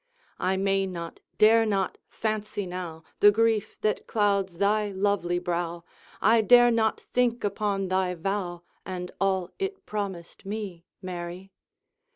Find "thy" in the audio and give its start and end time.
4.57-4.89, 7.87-8.15